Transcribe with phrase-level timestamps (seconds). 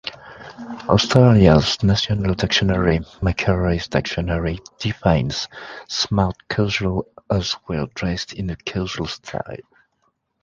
[0.89, 5.47] Australia's national dictionary, Macquarie Dictionary, defines
[5.87, 9.59] "smart casual" as "well-dressed in a casual style".